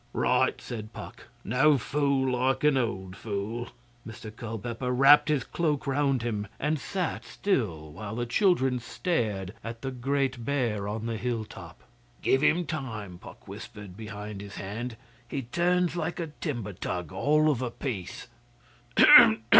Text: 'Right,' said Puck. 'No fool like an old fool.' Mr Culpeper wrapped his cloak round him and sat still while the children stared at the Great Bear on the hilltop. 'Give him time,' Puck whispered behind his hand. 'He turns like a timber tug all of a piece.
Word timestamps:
'Right,' 0.13 0.59
said 0.59 0.93
Puck. 0.93 1.27
'No 1.43 1.77
fool 1.77 2.31
like 2.31 2.63
an 2.63 2.75
old 2.75 3.15
fool.' 3.15 3.67
Mr 4.03 4.35
Culpeper 4.35 4.89
wrapped 4.91 5.29
his 5.29 5.43
cloak 5.43 5.85
round 5.85 6.23
him 6.23 6.47
and 6.59 6.79
sat 6.79 7.23
still 7.23 7.91
while 7.91 8.15
the 8.15 8.25
children 8.25 8.79
stared 8.79 9.53
at 9.63 9.83
the 9.83 9.91
Great 9.91 10.43
Bear 10.43 10.87
on 10.87 11.05
the 11.05 11.17
hilltop. 11.17 11.83
'Give 12.23 12.41
him 12.41 12.65
time,' 12.65 13.19
Puck 13.19 13.47
whispered 13.47 13.95
behind 13.95 14.41
his 14.41 14.55
hand. 14.55 14.97
'He 15.27 15.43
turns 15.43 15.95
like 15.95 16.19
a 16.19 16.31
timber 16.41 16.73
tug 16.73 17.11
all 17.11 17.51
of 17.51 17.61
a 17.61 17.69
piece. 17.69 18.25